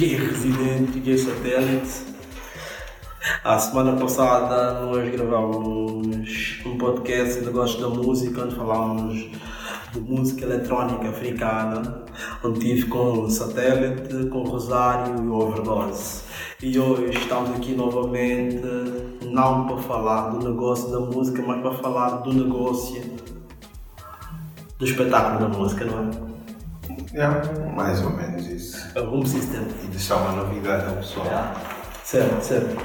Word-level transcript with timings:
DJ 0.00 0.16
residente, 0.16 0.98
DJ 0.98 1.18
satélite. 1.18 2.06
A 3.44 3.58
semana 3.58 4.00
passada 4.00 4.80
nós 4.80 5.10
gravamos 5.10 6.62
um 6.64 6.78
podcast 6.78 7.38
de 7.38 7.44
negócios 7.44 7.82
da 7.82 7.88
música 7.90 8.44
onde 8.44 8.56
falámos 8.56 9.30
de 9.92 10.00
música 10.00 10.46
eletrónica 10.46 11.10
africana, 11.10 12.06
onde 12.42 12.60
tive 12.60 12.86
com 12.86 13.24
o 13.24 13.30
satélite, 13.30 14.26
com 14.30 14.38
o 14.38 14.48
Rosário 14.48 15.22
e 15.22 15.28
o 15.28 15.34
Overdose. 15.34 16.22
E 16.62 16.78
hoje 16.78 17.18
estamos 17.18 17.50
aqui 17.50 17.74
novamente, 17.74 18.62
não 19.26 19.66
para 19.66 19.76
falar 19.82 20.30
do 20.30 20.48
negócio 20.48 20.90
da 20.90 21.00
música, 21.00 21.42
mas 21.46 21.60
para 21.60 21.74
falar 21.74 22.08
do 22.22 22.32
negócio 22.32 23.02
do 24.78 24.84
espetáculo 24.86 25.40
da 25.40 25.58
música, 25.58 25.84
não 25.84 26.26
é? 26.26 26.29
É, 27.14 27.26
mais 27.74 28.02
ou 28.02 28.10
menos 28.10 28.46
isso. 28.46 28.78
É 28.94 29.00
o 29.00 29.12
Home 29.12 29.26
System. 29.26 29.66
E 29.82 29.86
deixar 29.88 30.16
uma 30.16 30.44
novidade 30.44 30.86
ao 30.86 30.96
pessoal. 30.96 31.26
Certo, 32.04 32.42
certo. 32.42 32.76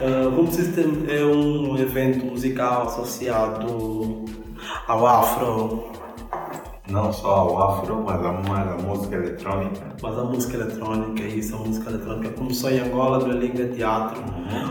Uh, 0.00 0.38
Home 0.38 0.52
System 0.52 1.04
é 1.08 1.24
um 1.24 1.76
evento 1.78 2.24
musical 2.26 2.86
associado 2.88 4.24
ao 4.86 5.06
Afro, 5.06 5.92
Não 6.92 7.10
só 7.10 7.30
ao 7.30 7.62
afro, 7.62 8.04
mas 8.04 8.22
a, 8.22 8.32
mais 8.32 8.68
a 8.68 8.76
música 8.76 9.16
eletrónica. 9.16 9.80
mas 10.02 10.18
a 10.18 10.24
música 10.24 10.56
eletrónica, 10.58 11.22
isso, 11.22 11.56
a 11.56 11.58
música 11.60 11.88
eletrónica 11.88 12.28
começou 12.34 12.70
em 12.70 12.80
Angola, 12.80 13.26
na 13.26 13.32
Liga 13.32 13.66
Teatro, 13.68 14.22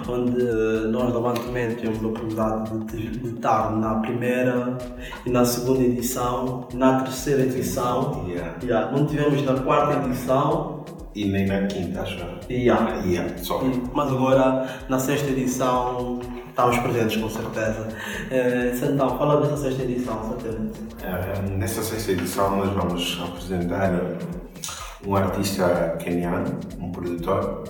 onde 0.07 0.39
uh, 0.39 0.87
nós 0.91 1.11
Bantamento 1.11 1.77
tivemos 1.77 2.03
a 2.03 2.07
oportunidade 2.07 2.77
de, 2.85 3.09
de 3.09 3.29
estar 3.29 3.71
na 3.75 3.95
primeira 3.95 4.77
e 5.25 5.31
na 5.31 5.43
segunda 5.43 5.81
edição, 5.81 6.67
na 6.75 7.01
terceira 7.01 7.41
edição. 7.41 8.23
Yeah. 8.27 8.55
Yeah, 8.63 8.91
não 8.91 9.07
tivemos 9.07 9.41
na 9.43 9.55
quarta 9.55 10.07
edição, 10.07 10.85
E 11.15 11.25
nem 11.25 11.47
na 11.47 11.65
quinta, 11.65 12.01
acho. 12.01 12.23
yeah, 12.49 13.03
Yeah, 13.03 13.35
só. 13.37 13.63
Mas 13.93 14.11
agora, 14.11 14.67
na 14.87 14.99
sexta 14.99 15.29
edição, 15.31 16.19
estamos 16.49 16.77
presentes 16.77 17.17
com 17.17 17.29
certeza. 17.29 17.87
Eh, 18.29 18.73
então, 18.83 19.17
fala 19.17 19.41
dessa 19.41 19.57
sexta 19.57 19.83
edição, 19.83 20.17
satélite. 20.29 20.90
Eh, 21.03 21.41
Nessa 21.57 21.81
sexta 21.83 22.11
edição 22.11 22.55
nós 22.57 22.69
vamos 22.73 23.19
apresentar 23.21 23.91
um 25.05 25.15
artista 25.15 25.97
keniano, 25.99 26.59
um 26.79 26.91
produtor, 26.91 27.63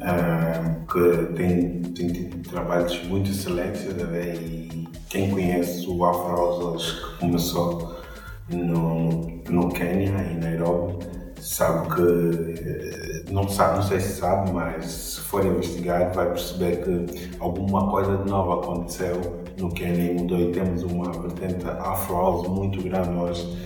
eh, 0.00 0.74
que 0.90 1.34
tem, 1.34 1.82
tem 1.94 2.08
tido 2.08 2.48
trabalhos 2.48 3.02
muito 3.04 3.30
excelentes 3.30 3.82
e 3.82 4.88
quem 5.08 5.30
conhece 5.30 5.86
o 5.88 6.04
Afro 6.04 6.36
House 6.36 6.92
que 6.92 7.18
começou 7.20 8.00
no, 8.48 9.42
no 9.48 9.68
Quênia, 9.70 10.08
em 10.30 10.38
Nairobi, 10.38 11.04
sabe 11.40 11.94
que, 11.94 13.17
não 13.30 13.48
sabe, 13.48 13.76
não 13.76 13.82
sei 13.82 14.00
se 14.00 14.20
sabe, 14.20 14.50
mas 14.52 14.84
se 14.86 15.20
for 15.20 15.44
investigar 15.44 16.12
vai 16.12 16.26
perceber 16.28 16.82
que 16.82 17.30
alguma 17.38 17.90
coisa 17.90 18.16
de 18.18 18.30
nova 18.30 18.60
aconteceu 18.62 19.42
no 19.58 19.72
Quênia 19.72 20.12
e 20.12 20.14
mudou 20.14 20.38
e 20.38 20.52
temos 20.52 20.82
uma 20.82 21.12
vertente 21.12 21.66
Afro 21.66 22.48
muito 22.50 22.82
grande 22.82 23.10
hoje 23.10 23.58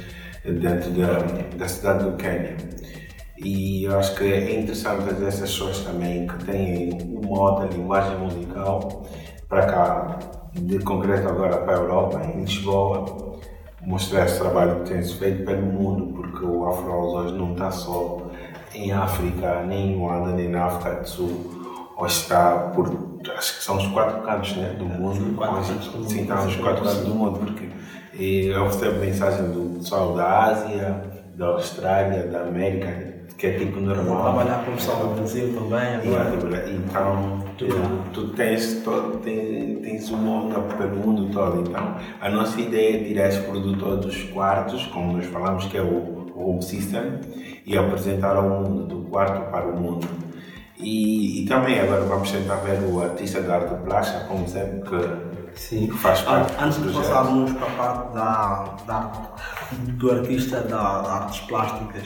dentro 0.45 0.91
da, 0.91 1.19
da 1.57 1.69
cidade 1.69 2.05
do 2.05 2.17
Quênia. 2.17 2.57
E 3.39 3.85
eu 3.85 3.99
acho 3.99 4.15
que 4.15 4.25
é 4.25 4.61
interessante 4.61 5.03
fazer 5.03 5.27
essas 5.27 5.51
shows 5.51 5.81
também 5.81 6.27
que 6.27 6.45
têm 6.45 6.93
uma 7.25 7.51
outra 7.51 7.67
linguagem 7.67 8.17
musical 8.19 9.05
para 9.49 9.67
cá, 9.67 10.19
de 10.55 10.79
concreto 10.81 11.29
agora 11.29 11.59
para 11.59 11.77
a 11.77 11.81
Europa, 11.81 12.23
em 12.25 12.41
Lisboa, 12.41 13.41
mostrar 13.83 14.27
esse 14.27 14.39
trabalho 14.39 14.83
que 14.83 14.91
tem-se 14.91 15.15
feito 15.15 15.45
pelo 15.45 15.63
mundo, 15.63 16.13
porque 16.15 16.45
o 16.45 16.67
Afro 16.67 16.93
hoje 16.93 17.35
não 17.35 17.53
está 17.53 17.71
só 17.71 18.31
em 18.75 18.93
África, 18.93 19.63
nem 19.67 19.93
em 19.93 19.97
Luanda, 19.97 20.33
nem 20.33 20.49
na 20.49 20.65
África 20.65 21.01
do 21.01 21.09
Sul, 21.09 21.95
hoje 21.97 22.15
está 22.15 22.71
por, 22.75 23.21
acho 23.37 23.59
que 23.59 23.65
são 23.65 23.77
os 23.77 23.87
quatro 23.89 24.23
cantos 24.23 24.57
né, 24.57 24.75
do 24.79 24.85
mundo, 24.85 25.37
quatro 25.37 25.65
sim, 25.65 26.23
está 26.23 26.43
nos 26.43 26.55
sim. 26.55 26.61
quatro 26.61 26.83
cantos 26.83 27.05
do 27.05 27.15
mundo, 27.15 27.39
porque 27.39 27.69
e 28.15 28.49
eu 28.49 28.65
recebo 28.65 29.01
mensagem 29.01 29.51
do 29.51 29.79
pessoal 29.79 30.15
da 30.15 30.45
Ásia, 30.45 31.03
da 31.35 31.47
Austrália, 31.47 32.27
da 32.27 32.43
América, 32.43 33.13
que 33.39 33.47
é 33.47 33.59
tipo 33.59 33.81
normal. 33.81 34.23
trabalhar 34.23 34.65
com 34.65 34.73
o 34.73 34.75
pessoal 34.75 35.07
do 35.09 35.15
Brasil 35.15 35.55
também 35.55 35.95
agora. 35.95 36.71
Então, 36.71 37.43
tu, 37.57 37.67
tu 38.13 38.29
tens, 38.35 38.83
todo, 38.85 39.19
tens, 39.19 39.81
tens 39.81 40.11
uma 40.11 40.45
onda 40.45 40.61
pelo 40.61 40.97
mundo 40.97 41.33
todo. 41.33 41.63
Então, 41.63 41.97
a 42.21 42.29
nossa 42.29 42.61
ideia 42.61 43.01
é 43.01 43.05
tirar 43.05 43.29
esse 43.29 43.41
produtor 43.41 43.97
dos 43.97 44.25
quartos, 44.25 44.85
como 44.89 45.15
nós 45.15 45.25
falamos 45.27 45.65
que 45.65 45.79
é 45.79 45.83
o 45.83 46.22
Home 46.49 46.63
System, 46.63 47.21
e 47.67 47.77
apresentar 47.77 48.37
ao 48.37 48.49
mundo, 48.49 48.87
do 48.87 49.09
quarto 49.09 49.51
para 49.51 49.67
o 49.67 49.81
mundo. 49.81 50.07
E, 50.79 51.43
e 51.43 51.47
também 51.47 51.79
agora 51.79 52.03
vamos 52.03 52.31
tentar 52.31 52.57
ver 52.57 52.83
o 52.83 53.01
artista 53.03 53.41
da 53.41 53.55
arte 53.57 53.75
plástica, 53.85 54.25
como 54.25 54.49
sempre, 54.49 54.81
que, 54.81 55.59
Sim. 55.61 55.87
que 55.87 55.97
faz 55.99 56.21
An- 56.23 56.25
parte 56.25 56.55
Antes 56.65 56.83
de 56.83 56.93
passarmos 56.93 57.53
para 57.53 57.67
a 57.67 57.71
parte 57.71 58.15
da, 58.15 58.65
da 58.87 59.13
do 59.73 60.11
artista 60.11 60.61
da, 60.63 61.01
da 61.03 61.13
artes 61.13 61.41
plásticas, 61.43 62.03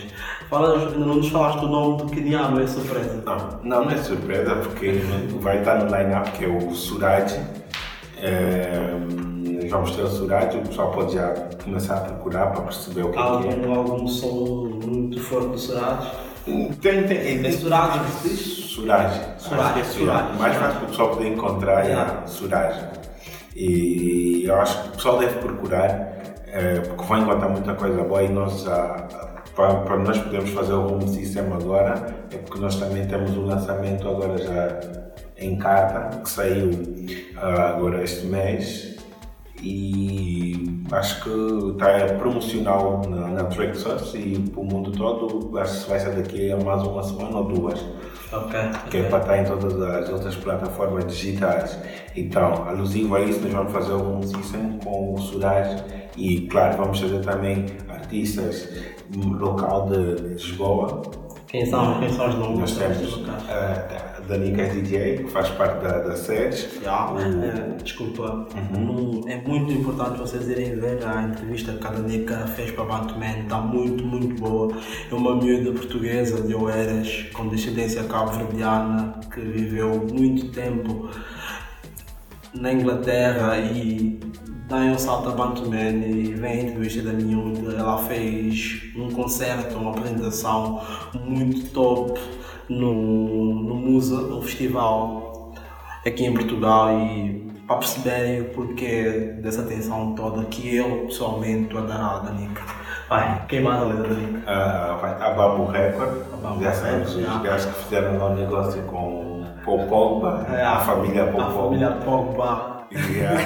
não 0.97 1.15
nos 1.17 1.29
falaste 1.31 1.65
o 1.65 1.69
nome 1.69 1.97
do 2.03 2.07
queniano, 2.07 2.61
é 2.61 2.67
surpresa. 2.67 3.23
Não, 3.25 3.37
não, 3.63 3.85
não 3.87 3.91
é 3.91 3.97
surpresa, 3.97 4.55
porque 4.57 5.01
vai 5.41 5.59
estar 5.61 5.83
no 5.83 5.87
line-up 5.87 6.31
que 6.33 6.45
é 6.45 6.49
o 6.49 6.71
Suraj. 6.73 7.35
É, 8.19 8.91
vamos 9.69 9.91
ter 9.93 10.03
o 10.03 10.09
Suraj, 10.09 10.57
o 10.57 10.63
pessoal 10.63 10.91
pode 10.93 11.15
já 11.15 11.29
começar 11.63 11.97
a 11.97 12.01
procurar 12.01 12.47
para 12.53 12.63
perceber 12.63 13.03
o 13.03 13.11
que, 13.11 13.19
Há 13.19 13.23
é 13.23 13.25
que 13.25 13.49
é. 13.49 13.53
algum, 13.53 13.75
algum 13.75 14.09
som 14.09 14.81
muito 14.85 15.21
forte 15.21 15.49
do 15.49 15.59
Suraj? 15.59 16.13
Tem, 16.81 17.03
tem, 17.07 17.47
É 17.47 17.53
Suraj, 17.53 18.01
que 18.05 18.11
se 18.11 18.29
diz? 18.29 18.41
Suraj. 19.39 19.79
É 19.79 19.85
Suraj. 19.85 20.39
Mais 20.39 20.57
fácil 20.57 20.77
para 20.79 20.85
o 20.85 20.89
pessoal 20.89 21.09
poder 21.11 21.29
encontrar 21.29 21.85
é 21.85 21.89
Yeah. 21.89 22.27
Suraj. 22.27 22.77
E 23.55 24.45
eu 24.45 24.55
acho 24.61 24.83
que 24.83 24.89
o 24.89 24.93
pessoal 24.93 25.19
deve 25.19 25.39
procurar, 25.39 25.89
eh, 26.49 26.81
porque 26.87 27.05
vai 27.05 27.21
encontrar 27.21 27.49
muita 27.49 27.75
coisa 27.75 28.03
boa 28.03 28.23
e 28.23 28.29
nós 28.29 28.63
já, 28.63 29.09
para, 29.57 29.75
para 29.77 29.97
nós 29.99 30.19
podermos 30.19 30.51
fazer 30.51 30.75
o 30.75 30.93
home 30.93 31.09
system 31.09 31.45
agora, 31.53 32.15
é 32.31 32.37
porque 32.37 32.61
nós 32.61 32.77
também 32.77 33.07
temos 33.07 33.35
o 33.37 33.41
lançamento 33.43 34.07
agora 34.09 34.37
já 34.39 34.81
em 35.39 35.57
carta, 35.59 36.19
que 36.19 36.29
saiu 36.31 36.71
ah, 37.37 37.71
agora 37.71 38.03
este 38.05 38.27
mês. 38.27 38.96
E 39.69 40.81
acho 40.93 41.25
que 41.25 41.71
está 41.73 42.15
promocional 42.19 43.03
na, 43.09 43.27
na 43.29 43.43
e 43.43 44.39
para 44.39 44.61
o 44.61 44.65
mundo 44.65 44.93
todo. 44.93 45.59
Acho 45.59 45.83
que 45.83 45.91
vai 45.91 45.99
ser 45.99 46.15
daqui 46.15 46.53
a 46.53 46.57
mais 46.57 46.83
uma 46.85 47.03
semana 47.03 47.39
ou 47.39 47.45
duas 47.45 47.85
Ok. 48.33 48.61
que 48.91 48.99
é 48.99 49.03
para 49.05 49.19
estar 49.19 49.39
em 49.39 49.45
todas 49.45 49.81
as 49.83 50.09
outras 50.09 50.37
plataformas 50.37 51.07
digitais. 51.07 51.77
Então, 52.15 52.69
alusivo 52.69 53.17
a 53.17 53.21
isso, 53.23 53.41
nós 53.41 53.53
vamos 53.53 53.73
fazer 53.73 53.95
um 53.95 54.23
system 54.23 54.79
com 54.85 55.15
o 55.15 55.19
Suraj 55.19 55.83
e, 56.17 56.43
claro, 56.43 56.77
vamos 56.77 57.01
fazer 57.01 57.21
também 57.21 57.67
artistas 57.89 58.69
local 59.15 59.89
de 59.89 60.23
Lisboa. 60.35 61.03
Quem 61.49 61.65
são, 61.67 61.99
quem 62.01 62.09
são 62.13 62.29
os 62.29 62.35
nomes? 62.35 62.59
Nós 62.59 62.77
temos 62.77 63.23
a 63.29 64.21
Danica 64.29 64.67
DJ, 64.69 65.19
que 65.19 65.31
faz 65.31 65.49
parte 65.51 65.83
da, 65.85 65.99
da 66.01 66.17
O- 67.15 67.19
é, 67.45 67.77
desculpa, 67.83 68.49
não- 68.77 69.21
é 69.29 69.37
muito 69.47 69.73
importante 69.73 70.19
vocês 70.19 70.49
irem 70.49 70.75
ver 70.81 70.99
a 71.07 71.23
entrevista 71.23 71.73
que 71.75 71.87
a 71.87 71.91
Danica 71.91 72.37
fez 72.49 72.73
para 72.73 72.85
Bantuman, 72.85 73.43
está 73.43 73.59
muito, 73.59 74.05
muito 74.05 74.41
boa. 74.41 74.73
É 75.11 75.15
uma 75.15 75.37
miúda 75.37 75.73
portuguesa 75.73 76.43
de 76.43 76.55
Oeiras, 76.55 77.27
com 77.33 77.47
descendência 77.49 78.03
cabo-verdiana, 78.05 79.15
que 79.33 79.41
viveu 79.41 80.05
muito 80.13 80.51
tempo 80.51 81.09
na 82.53 82.73
Inglaterra 82.73 83.57
e 83.59 84.19
dá 84.67 84.77
um 84.77 84.99
salto 84.99 85.29
a 85.29 85.33
Bantuman 85.33 85.79
e 86.07 86.35
vem 86.35 86.53
a 86.53 86.63
entrevista 86.65 87.03
da 87.03 87.13
miúda. 87.13 87.75
Ela 87.77 87.99
fez 87.99 88.83
um 88.97 89.11
concerto, 89.11 89.77
uma 89.79 89.91
apresentação 89.91 90.81
muito 91.15 91.71
top 91.73 92.21
no, 92.69 93.55
no 93.63 93.75
Musa, 93.77 94.21
no 94.23 94.43
festival 94.43 95.53
aqui 96.05 96.25
em 96.25 96.35
Portugal 96.35 96.91
e 97.01 97.47
para 97.67 97.77
perceberem 97.79 98.43
o 98.43 98.45
porquê 98.51 99.35
dessa 99.43 99.63
atenção 99.63 100.15
toda 100.15 100.45
que 100.45 100.77
eu 100.77 101.07
pessoalmente 101.07 101.65
estou 101.65 101.81
a 101.81 101.83
dar 101.83 102.01
à 102.01 102.19
Danica. 102.21 102.63
Vai, 103.09 103.45
quem 103.49 103.61
mais 103.61 103.83
a 103.83 103.85
letra 103.87 104.03
da 104.09 104.15
Danica? 104.15 104.43
Ah, 104.47 104.99
vai 105.01 105.13
estar 105.13 105.27
a 105.27 105.31
Babu 105.35 105.65
Record, 105.67 106.23
A 106.33 106.37
Babu 106.37 106.63
já 106.63 106.73
sabemos 106.73 107.15
os 107.15 107.43
gajos 107.43 107.67
que 107.67 107.85
fizeram 107.85 108.25
um 108.33 108.35
negócio 108.37 108.83
com 108.85 109.45
o 109.67 109.87
Pogba, 109.89 110.47
É, 110.53 110.63
a 110.65 110.79
família 110.79 111.25
A 111.25 111.27
Pogba. 111.27 111.51
família 111.51 111.91
Pogba. 112.05 112.76
Yeah. 112.91 113.41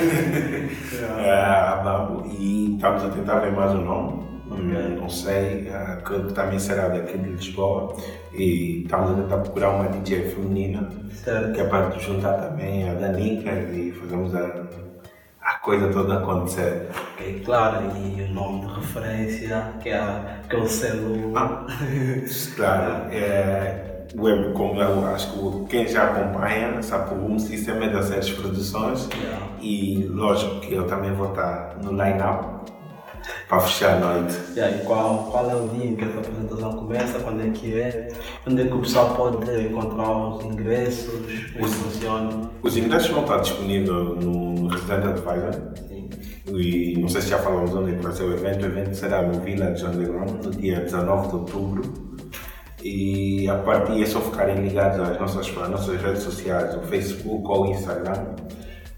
Ah, 1.19 1.81
Babu. 1.83 2.27
E 2.39 2.75
estamos 2.75 3.05
a 3.05 3.09
tentar 3.11 3.39
ver 3.41 3.53
mais 3.53 3.73
um 3.73 3.85
nome. 3.85 4.31
Não 4.99 5.09
sei, 5.09 5.71
ah, 5.73 5.99
que 6.05 6.33
também 6.35 6.59
será 6.59 6.89
daqui 6.89 7.17
de 7.17 7.31
Lisboa. 7.31 7.97
E 8.35 8.83
estamos 8.83 9.13
a 9.13 9.15
tentar 9.23 9.37
procurar 9.39 9.71
uma 9.71 9.89
DJ 9.89 10.31
feminina 10.31 10.89
Certo. 11.15 11.53
que 11.53 11.61
é 11.61 11.65
para 11.65 11.91
juntar 11.99 12.35
também 12.35 12.89
a 12.89 12.95
Danica 12.95 13.51
e 13.53 13.93
fazermos 13.93 14.35
a, 14.35 14.67
a 15.43 15.59
coisa 15.61 15.89
toda 15.93 16.19
acontecer. 16.19 16.89
Ok, 17.15 17.43
claro, 17.45 17.85
e 17.97 18.23
o 18.23 18.33
nome 18.35 18.67
de 18.67 18.75
referência, 18.75 19.73
que 19.81 19.89
é 19.91 20.01
aquele 20.45 20.69
selo. 20.69 21.37
Ah, 21.37 21.67
claro, 22.57 23.07
é, 23.13 24.00
web, 24.17 24.53
como 24.55 24.81
eu 24.81 25.07
acho 25.07 25.33
que 25.33 25.65
quem 25.69 25.87
já 25.89 26.05
acompanha 26.05 26.83
sabe 26.83 27.15
o 27.15 27.37
é 27.37 27.89
das 27.89 28.07
séries 28.07 28.31
produções 28.31 29.09
Yeah. 29.15 29.47
e 29.61 30.05
lógico 30.11 30.61
que 30.61 30.75
eu 30.75 30.87
também 30.87 31.13
vou 31.13 31.29
estar 31.29 31.77
no 31.83 31.91
line-up 31.93 32.61
para 33.49 33.61
fechar 33.61 33.97
a 33.97 34.01
noite. 34.01 34.35
E 34.57 34.61
aí, 34.61 34.81
qual, 34.85 35.29
qual 35.31 35.51
é 35.51 35.55
o 35.55 35.69
dia 35.69 35.87
em 35.91 35.97
que 35.97 36.05
essa 36.05 36.19
apresentação 36.19 36.73
começa? 36.73 37.19
Quando 37.21 37.43
é 37.47 37.51
que 37.51 37.79
é? 37.81 38.09
Onde 38.49 38.63
é 38.63 38.67
que 38.67 38.73
o 38.75 38.81
pessoal 38.81 39.15
pode 39.15 39.67
encontrar 39.67 40.11
os 40.11 40.45
ingressos? 40.45 41.53
Como 41.53 41.65
Os- 41.67 41.75
funciona? 41.75 42.51
Os 42.63 42.77
ingressos 42.77 43.11
vão 43.11 43.23
estar 43.23 43.39
disponíveis 43.39 43.89
no 43.89 44.69
Resident 44.69 45.05
Advisor 45.05 45.55
Sim. 45.89 46.09
e 46.49 46.99
não 46.99 47.09
sei 47.09 47.21
se 47.21 47.29
já 47.29 47.39
falamos 47.39 47.75
onde 47.75 47.93
é 47.93 47.97
vai 47.97 48.13
ser 48.13 48.25
o 48.25 48.33
evento. 48.33 48.63
O 48.63 48.67
evento 48.67 48.95
será 48.95 49.23
no 49.23 49.39
Village 49.41 49.85
Underground 49.85 50.45
no 50.45 50.51
dia 50.51 50.81
19 50.81 51.29
de 51.29 51.35
outubro. 51.35 52.10
E 52.83 53.49
a 53.49 53.57
partir 53.57 54.03
é 54.03 54.07
só 54.07 54.21
ficarem 54.21 54.57
ligados 54.57 55.01
às 55.01 55.19
nossas, 55.19 55.49
às 55.49 55.69
nossas 55.69 56.01
redes 56.01 56.23
sociais, 56.23 56.75
o 56.77 56.81
Facebook 56.83 57.47
ou 57.47 57.67
o 57.67 57.71
Instagram, 57.71 58.35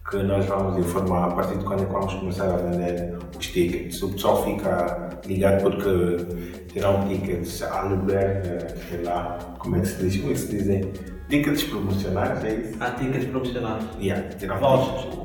que 0.09 0.23
nós 0.23 0.45
vamos 0.47 0.79
informar 0.79 1.31
a 1.31 1.35
partir 1.35 1.59
de 1.59 1.65
quando 1.65 1.83
é 1.83 1.87
que 1.87 1.93
vamos 1.93 2.15
começar 2.15 2.45
a 2.45 2.57
vender 2.57 3.19
os 3.39 3.47
tickets. 3.47 4.03
O 4.03 4.13
pessoal 4.13 4.45
fica 4.45 5.11
ligado 5.27 5.63
porque 5.63 6.63
terão 6.73 7.09
tickets 7.09 7.63
à 7.63 7.83
liberta, 7.85 8.77
sei 8.89 9.03
lá, 9.03 9.39
como 9.59 9.77
é 9.77 9.81
que 9.81 9.87
se 9.87 10.03
diz? 10.03 10.17
Como 10.19 10.31
é 10.31 10.35
que 10.35 10.41
se 10.41 10.49
dizem? 10.49 10.93
Tickets 11.29 11.65
promocionais, 11.65 12.45
é 12.45 12.55
isso? 12.55 12.77
Há 12.79 12.91
tickets 12.91 13.25
promocionais. 13.25 13.85
Yeah, 13.99 14.29
terão 14.35 14.59
Vouchers. 14.59 15.19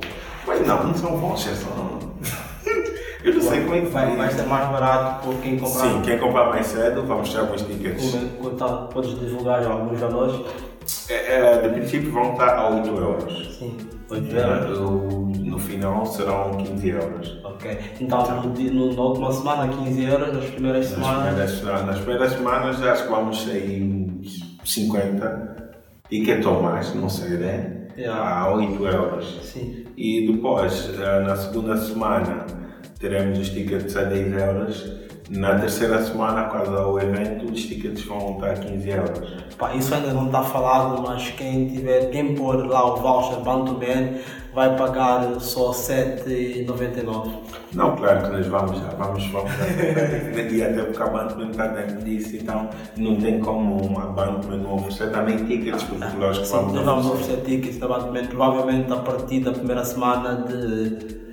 Mas 0.47 0.65
não, 0.65 0.87
não 0.87 0.93
são 0.95 1.17
vouchers, 1.17 1.57
são. 1.57 2.06
Eu 3.23 3.33
não 3.33 3.41
sei 3.41 3.61
como 3.61 3.75
é 3.75 3.81
que 3.81 3.87
vai, 3.87 4.05
vai. 4.07 4.15
vai 4.15 4.31
ser 4.31 4.43
mais 4.43 4.69
barato 4.69 5.25
por 5.25 5.35
quem 5.41 5.57
comprar. 5.57 5.81
Sim, 5.83 6.01
quem 6.03 6.17
comprar 6.19 6.49
mais 6.49 6.67
cedo, 6.67 7.03
vamos 7.03 7.33
ter 7.33 7.39
alguns 7.39 7.61
tickets. 7.63 8.15
É 8.15 8.19
que 8.19 8.55
tá? 8.55 8.67
Podes 8.67 9.19
divulgar 9.19 9.65
alguns 9.65 9.99
valores? 9.99 10.35
É, 11.09 11.41
é, 11.41 11.61
de 11.61 11.69
princípio 11.69 12.11
vão 12.11 12.33
estar 12.33 12.55
a 12.57 12.69
8 12.69 12.87
euros. 12.87 13.57
Sim. 13.57 13.77
8 14.09 14.35
euros. 14.35 14.77
Eu, 14.77 15.31
no 15.43 15.59
final 15.59 16.05
serão 16.05 16.51
15 16.51 16.89
euros. 16.89 17.39
Ok. 17.43 17.77
Então, 17.99 18.41
no, 18.41 18.93
na 18.93 19.01
última 19.01 19.31
semana, 19.31 19.67
15 19.67 20.03
euros. 20.03 20.33
Nas 20.33 20.45
primeiras 20.45 20.91
Nas 20.91 20.99
semanas. 20.99 21.51
primeiras, 21.51 21.85
nas 21.85 21.99
primeiras 21.99 22.31
semanas 22.33 22.83
acho 22.83 23.03
que 23.03 23.09
vamos 23.09 23.43
sair 23.43 23.83
uns 23.83 24.57
50 24.63 25.71
tickets 26.09 26.45
ou 26.45 26.61
mais, 26.61 26.93
não 26.95 27.09
sei, 27.09 27.31
né? 27.37 27.73
Yeah. 27.97 28.41
A 28.43 28.53
8 28.53 28.85
euros. 28.85 29.39
Sim. 29.43 29.85
E 29.97 30.31
depois, 30.31 30.91
eh, 30.99 31.19
na 31.21 31.35
segunda 31.35 31.75
semana, 31.77 32.45
teremos 32.99 33.39
os 33.39 33.49
tickets 33.49 33.95
a 33.95 34.03
10 34.03 34.33
euros. 34.33 35.07
Na 35.29 35.59
terceira 35.59 36.01
semana, 36.05 36.43
quase 36.43 36.73
ao 36.73 36.97
evento, 36.99 37.51
os 37.51 37.65
tickets 37.65 38.01
vão 38.05 38.35
estar 38.35 38.51
a 38.51 38.53
15 38.53 38.89
euros. 38.89 39.37
Pá, 39.57 39.75
isso 39.75 39.93
ainda 39.93 40.13
não 40.13 40.27
está 40.27 40.41
falado, 40.41 41.01
mas 41.01 41.31
quem 41.31 41.67
tiver, 41.67 42.09
quem 42.11 42.33
pôr 42.33 42.65
lá 42.65 42.93
o 42.93 42.95
voucher 42.95 43.43
Bantuman 43.43 44.19
vai 44.57 44.75
pagar 44.75 45.39
só 45.39 45.71
7,99. 45.71 47.29
Não, 47.73 47.95
claro 47.95 48.23
que 48.23 48.29
nós 48.29 48.47
vamos 48.47 48.79
já, 48.79 48.87
vamos, 48.89 49.27
vamos 49.27 49.51
e 50.51 50.63
até 50.63 50.81
porque 50.81 51.03
a 51.03 51.07
Bandman 51.07 51.51
está 51.51 51.67
dentro 51.67 52.03
disso, 52.03 52.37
então 52.37 52.67
não 52.97 53.17
tem 53.17 53.39
como 53.39 53.85
uma 53.85 54.07
Bandman 54.07 54.57
não 54.57 54.77
oferecer 54.77 55.11
também 55.11 55.37
tickets, 55.45 55.83
porque 55.83 56.17
nós 56.17 56.37
Sim, 56.37 56.53
vamos 56.53 56.73
nós 56.73 56.85
vamos 56.85 57.05
oferecer 57.05 57.41
tickets 57.43 57.77
da 57.77 57.87
Bantuman, 57.87 58.25
provavelmente 58.25 58.91
a 58.91 58.95
partir 58.95 59.41
da 59.41 59.51
primeira 59.51 59.85
semana 59.85 60.43
de, 60.47 61.26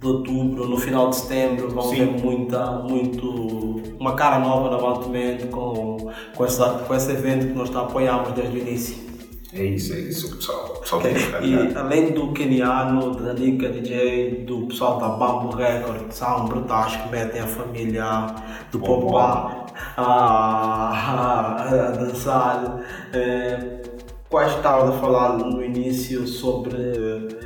de 0.00 0.06
outubro, 0.06 0.66
no 0.66 0.78
final 0.78 1.10
de 1.10 1.16
setembro, 1.16 1.68
vão 1.68 1.90
ver 1.90 2.06
muita, 2.06 2.70
muito, 2.70 3.82
uma 4.00 4.14
cara 4.14 4.38
nova 4.38 4.70
na 4.70 4.78
Bantuman 4.78 5.36
com, 5.50 6.10
com, 6.34 6.44
essa, 6.44 6.70
com 6.70 6.94
esse 6.94 7.12
evento 7.12 7.48
que 7.48 7.52
nós 7.52 7.68
tá- 7.68 7.82
apoiamos 7.82 8.32
desde 8.32 8.56
o 8.56 8.60
início. 8.60 9.10
É 9.52 9.62
isso, 9.62 9.92
é 9.92 9.98
isso, 9.98 10.36
pessoal. 10.36 10.68
pessoal 10.80 11.00
Ok, 11.00 11.12
tem 11.12 11.20
que 11.20 11.26
ficar 11.26 11.44
E 11.44 11.76
além 11.76 12.12
do 12.12 12.32
Keniano, 12.32 13.14
da 13.16 13.34
Nika 13.34 13.68
DJ, 13.68 14.44
do 14.46 14.68
pessoal 14.68 14.98
da 14.98 15.08
Bambo 15.08 15.54
Record, 15.54 16.06
que 16.06 16.14
são 16.14 16.46
brutais 16.46 16.96
que 16.96 17.08
metem 17.10 17.42
a 17.42 17.46
família 17.46 18.26
do 18.70 18.78
Bom, 18.78 19.00
Popá 19.00 19.66
a, 19.96 20.04
a, 20.04 21.62
a 21.62 21.90
dançar. 21.90 22.80
É, 23.12 23.82
quais 24.30 24.54
estavas 24.54 24.94
a 24.94 24.98
falar 24.98 25.36
no 25.36 25.62
início 25.62 26.26
sobre 26.26 27.36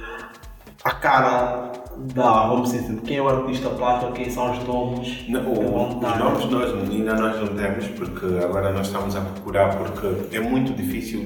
a 0.85 0.91
cara 0.93 1.73
da 2.15 2.53
Home 2.53 2.69
System? 2.69 2.97
Quem 2.97 3.19
é 3.19 3.23
o 3.23 3.29
artista 3.29 3.71
plástico? 3.71 4.13
Quem 4.13 4.31
são 4.31 4.53
os 4.53 4.65
nomes? 4.65 5.29
Não, 5.29 6.35
os 6.35 6.51
nomes 6.51 6.75
nós 6.75 6.91
ainda 6.91 7.15
nós 7.15 7.41
não 7.41 7.57
temos, 7.57 7.87
porque 7.89 8.27
agora 8.43 8.73
nós 8.73 8.87
estamos 8.87 9.17
a 9.17 9.21
procurar, 9.21 9.77
porque 9.77 10.37
é 10.37 10.41
muito 10.41 10.73
difícil, 10.73 11.25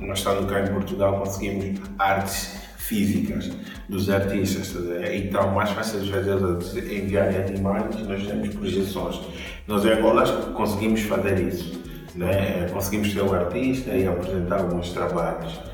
nós 0.00 0.18
estamos 0.18 0.50
cá 0.50 0.60
em 0.60 0.68
Portugal, 0.68 1.18
conseguimos 1.18 1.80
artes 1.98 2.62
físicas 2.76 3.50
dos 3.88 4.10
artistas, 4.10 4.72
ver? 4.72 5.14
então 5.24 5.50
mais 5.52 5.70
fácil 5.70 6.00
às 6.00 6.08
vezes 6.08 6.74
eles 6.74 6.92
enviarem 6.92 7.42
as 7.42 7.50
imagens, 7.50 8.06
nós 8.06 8.26
temos 8.26 8.48
projeções. 8.54 9.20
Nós 9.66 9.84
em 9.84 9.90
Angola 9.90 10.24
conseguimos 10.54 11.02
fazer 11.02 11.40
isso, 11.40 11.80
né? 12.14 12.68
conseguimos 12.72 13.14
ter 13.14 13.22
o 13.22 13.32
artista 13.32 13.90
e 13.90 14.06
apresentar 14.06 14.60
alguns 14.60 14.90
trabalhos. 14.90 15.71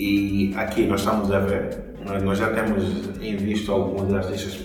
E 0.00 0.54
aqui 0.56 0.86
nós 0.86 1.00
estamos 1.00 1.30
a 1.30 1.40
ver, 1.40 1.78
nós- 2.06 2.22
nós 2.22 2.38
já 2.38 2.48
temos 2.54 2.82
em 3.20 3.36
vista 3.36 3.70
alguns 3.70 4.14
artistas 4.14 4.58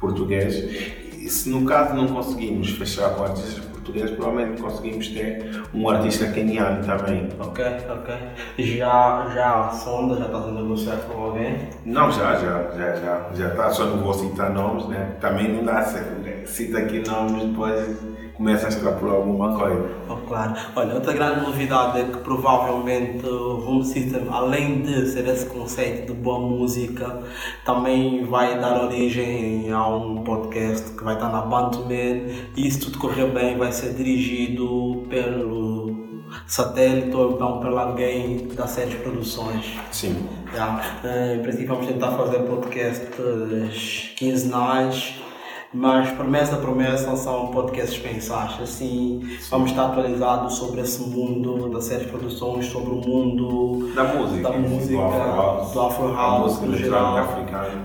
portugueses. 0.00 0.94
E 1.18 1.28
se 1.28 1.50
no 1.50 1.66
caso 1.66 1.94
não 1.94 2.06
conseguimos 2.06 2.70
fechar 2.70 3.10
com 3.10 3.24
artistas 3.24 3.62
portugueses, 3.66 4.12
provavelmente 4.12 4.62
conseguimos 4.62 5.08
ter 5.08 5.62
um 5.74 5.90
artista 5.90 6.26
keniano 6.28 6.82
também. 6.86 7.28
Ok, 7.38 7.62
ok. 7.90 8.14
Já, 8.58 9.30
já 9.34 9.66
a 9.66 9.70
sonda 9.72 10.16
já 10.16 10.24
está 10.26 10.38
a 10.38 10.50
negociar 10.52 10.96
com 11.06 11.22
alguém? 11.22 11.56
Não, 11.84 12.10
já, 12.10 12.36
já, 12.36 12.70
já, 12.74 12.96
já, 12.96 13.30
já 13.34 13.48
está, 13.48 13.70
só 13.70 13.84
não 13.84 13.98
vou 13.98 14.14
citar 14.14 14.50
nomes, 14.54 14.86
né? 14.88 15.16
Também 15.20 15.52
não 15.52 15.64
dá 15.64 15.82
certo, 15.82 16.18
né? 16.22 16.44
Cita 16.46 16.78
aqui 16.78 17.02
nomes, 17.06 17.44
depois 17.44 17.96
começa 18.38 18.66
a 18.66 18.68
extrapolar 18.68 19.16
alguma 19.16 19.58
coisa. 19.58 19.90
Oh, 20.08 20.14
claro. 20.28 20.54
Olha, 20.76 20.94
outra 20.94 21.12
grande 21.12 21.40
novidade 21.40 22.00
é 22.00 22.04
que 22.04 22.18
provavelmente 22.18 23.26
o 23.26 23.68
Home 23.68 23.84
System, 23.84 24.26
além 24.30 24.82
de 24.82 25.06
ser 25.08 25.26
esse 25.26 25.46
conceito 25.46 26.12
de 26.12 26.18
boa 26.18 26.38
música, 26.38 27.20
também 27.64 28.24
vai 28.24 28.58
dar 28.60 28.84
origem 28.84 29.70
a 29.72 29.86
um 29.88 30.22
podcast 30.22 30.92
que 30.92 31.02
vai 31.04 31.14
estar 31.14 31.30
na 31.30 31.42
Bandman 31.42 32.28
e 32.56 32.70
se 32.70 32.78
tudo 32.78 32.98
correr 32.98 33.26
bem 33.26 33.58
vai 33.58 33.72
ser 33.72 33.92
dirigido 33.94 35.04
pelo 35.10 35.98
satélite 36.46 37.16
ou 37.16 37.32
então 37.32 37.58
pelo 37.58 37.76
alguém 37.78 38.46
das 38.54 38.70
séries 38.70 38.94
produções. 38.96 39.76
Sim. 39.90 40.28
Já. 40.54 40.80
Eh, 41.02 41.34
Em 41.36 41.42
princípio 41.42 41.68
vamos 41.68 41.86
tentar 41.86 42.12
fazer 42.12 42.38
podcasts 42.40 44.12
quinzenais, 44.16 45.14
mas 45.72 46.10
promessa 46.12 46.56
promessa 46.56 47.16
são 47.16 47.48
podcasts 47.48 48.02
mensais. 48.02 48.60
Assim 48.60 49.20
vamos 49.50 49.70
estar 49.70 49.86
atualizados 49.86 50.54
sobre 50.54 50.80
esse 50.80 51.00
mundo 51.02 51.68
das 51.68 51.84
séries 51.84 52.08
produções, 52.10 52.66
sobre 52.66 52.90
o 52.90 52.96
mundo 52.96 53.92
Da 53.94 54.04
música, 54.04 54.50
da 54.50 54.58
música, 54.58 54.92
do 55.72 55.80
Afro 55.80 56.14
House, 56.14 56.60
no 56.60 56.76
geral. 56.76 57.16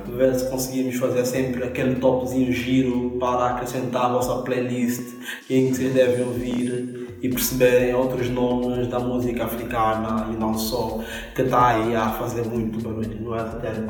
Ver 0.05 0.35
se 0.35 0.49
conseguimos 0.49 0.95
fazer 0.95 1.25
sempre 1.25 1.63
aquele 1.63 1.95
topzinho 1.95 2.51
giro 2.51 3.17
para 3.19 3.47
acrescentar 3.47 4.05
a 4.05 4.09
vossa 4.09 4.35
playlist 4.43 5.15
em 5.49 5.67
que 5.67 5.75
vocês 5.75 5.93
devem 5.93 6.25
ouvir 6.25 7.17
e 7.21 7.29
perceberem 7.29 7.95
outros 7.95 8.29
nomes 8.29 8.87
da 8.87 8.99
música 8.99 9.45
africana 9.45 10.27
e 10.31 10.35
não 10.35 10.57
só, 10.57 10.99
que 11.33 11.41
está 11.41 11.67
aí 11.69 11.95
a 11.95 12.09
fazer 12.09 12.45
muito 12.45 12.81
barulho, 12.81 13.17
não 13.21 13.33
é, 13.33 13.43
Tatiana? 13.43 13.87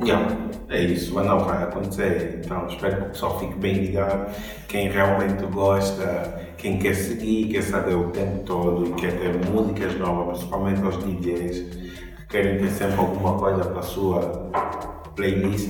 Yeah, 0.00 0.36
é 0.68 0.82
isso, 0.82 1.14
mas 1.14 1.26
não 1.26 1.40
vai 1.40 1.62
acontecer. 1.62 2.40
Então 2.44 2.66
espero 2.66 2.96
que 2.96 3.02
o 3.02 3.10
pessoal 3.10 3.38
fique 3.38 3.54
bem 3.56 3.74
ligado. 3.74 4.34
Quem 4.68 4.88
realmente 4.88 5.44
gosta, 5.46 6.40
quem 6.56 6.78
quer 6.78 6.94
seguir, 6.94 7.48
quer 7.48 7.62
saber 7.62 7.94
o 7.94 8.10
tempo 8.10 8.42
todo 8.44 8.86
e 8.86 8.92
quer 8.94 9.18
ter 9.18 9.50
músicas 9.50 9.94
novas, 9.98 10.38
principalmente 10.38 10.82
aos 10.82 10.98
DJs 11.04 11.58
que 11.58 12.26
querem 12.28 12.58
ter 12.58 12.70
sempre 12.70 12.98
alguma 12.98 13.38
coisa 13.38 13.64
para 13.64 13.80
a 13.80 13.82
sua 13.82 14.20
playlist, 15.14 15.68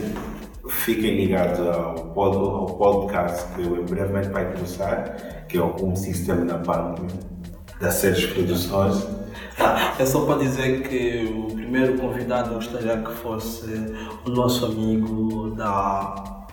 fiquem 0.69 1.17
ligados 1.17 1.59
ao, 1.61 1.95
pod, 1.95 2.37
ao 2.37 2.67
podcast 2.67 3.53
que 3.55 3.63
em 3.63 3.85
brevemente 3.85 4.29
vai 4.29 4.53
começar, 4.53 5.45
que 5.49 5.59
é 5.59 5.61
o 5.61 5.75
Um 5.83 5.97
Sistema 5.97 6.45
da 6.45 6.59
Band, 6.59 6.95
das 7.81 7.95
séries 7.95 8.27
produções. 8.27 9.22
Tá, 9.57 9.95
é 9.99 10.07
só 10.07 10.25
para 10.25 10.39
dizer 10.39 10.83
que 10.89 11.33
o 11.35 11.55
primeiro 11.55 11.99
convidado 11.99 12.51
eu 12.51 12.55
gostaria 12.55 12.97
que 12.99 13.13
fosse 13.15 13.67
o 14.27 14.31
nosso 14.31 14.67
amigo 14.67 15.51
da, 15.57 16.45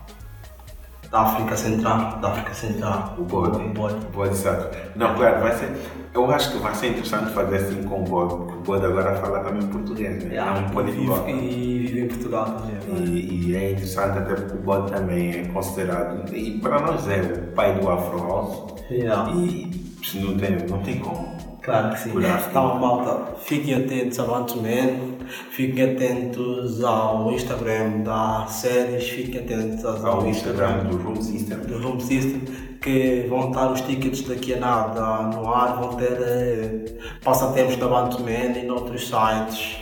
da 1.12 1.22
África 1.22 1.56
Central. 1.58 2.18
Da 2.20 2.30
África 2.30 2.54
Central. 2.54 3.16
O 3.18 3.24
bode. 3.24 3.58
O 3.58 3.70
bode. 3.74 3.96
O 3.96 4.10
bode 4.12 4.38
sabe. 4.38 4.76
Não, 4.96 5.16
claro, 5.16 5.40
vai 5.42 5.52
ser. 5.58 5.72
Eu 6.14 6.30
acho 6.32 6.52
que 6.52 6.58
vai 6.58 6.74
ser 6.74 6.88
interessante 6.88 7.32
fazer 7.34 7.58
assim 7.58 7.84
com 7.84 8.02
o 8.02 8.04
bode, 8.04 8.36
porque 8.36 8.54
o 8.54 8.62
bode 8.62 8.86
agora 8.86 9.16
fala 9.18 9.40
também 9.42 9.68
português, 9.68 10.24
né? 10.24 10.34
Yeah, 10.34 10.58
é 10.60 10.64
um 10.64 10.68
e, 10.68 10.72
poliglota. 10.72 11.30
e 11.30 11.80
vive 11.80 12.02
em 12.02 12.08
Portugal 12.08 12.46
também. 12.46 13.06
E, 13.06 13.48
e 13.52 13.56
é 13.56 13.72
interessante 13.72 14.18
até 14.18 14.34
porque 14.34 14.58
o 14.58 14.62
bode 14.62 14.92
também 14.92 15.30
é 15.30 15.46
considerado, 15.50 16.36
e 16.36 16.58
para 16.60 16.80
nós 16.82 17.08
é 17.08 17.22
o 17.22 17.54
pai 17.54 17.80
do 17.80 17.88
Afro 17.88 18.18
House, 18.28 18.74
Yeah. 18.90 19.32
e 19.36 19.72
se 20.04 20.20
não 20.20 20.36
tem, 20.36 20.58
não 20.68 20.80
tem 20.80 20.98
como. 20.98 21.38
Claro 21.70 21.92
que 21.92 22.00
sim. 22.00 22.14
Então, 22.50 22.80
malta, 22.80 23.36
fiquem 23.44 23.76
atentos 23.76 24.20
a 24.20 24.24
Bantuman, 24.24 25.18
fiquem 25.52 25.92
atentos 25.92 26.84
ao 26.84 27.32
Instagram 27.32 28.00
da 28.00 28.48
séries, 28.48 29.08
fiquem 29.08 29.42
atentos 29.42 29.86
ao, 29.86 30.04
ao 30.04 30.28
Instagram, 30.28 30.86
do 30.86 30.98
Room 30.98 31.22
System. 31.22 31.58
Do 31.60 31.80
Room 31.80 32.00
System, 32.00 32.42
que 32.82 33.28
vão 33.30 33.50
estar 33.50 33.72
os 33.72 33.82
tickets 33.82 34.24
daqui 34.24 34.56
a 34.56 34.60
nada 34.60 35.28
no 35.28 35.48
ar, 35.48 35.80
vão 35.80 35.94
ter 35.94 36.18
eh, 36.20 36.86
passatempos 37.24 37.76
da 37.76 37.88
Bantuman 37.88 38.58
e 38.58 38.66
noutros 38.66 39.08
sites. 39.08 39.78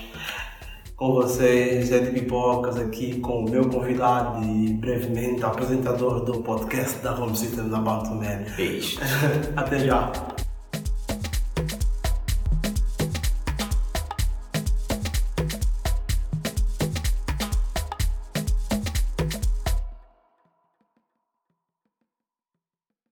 Com 0.97 1.13
vocês, 1.13 1.89
é 1.91 1.99
de 1.99 2.11
Pipocas, 2.11 2.75
aqui 2.75 3.19
com 3.21 3.45
o 3.45 3.49
meu 3.49 3.69
convidado 3.69 4.43
e 4.43 4.73
brevemente 4.73 5.45
apresentador 5.45 6.25
do 6.25 6.41
podcast 6.41 6.97
da 7.03 7.13
Home 7.13 7.37
System 7.37 7.69
da 7.69 7.77
Bantuman. 7.77 8.43
Beijo. 8.57 8.99
Até 9.55 9.79
já. 9.79 10.11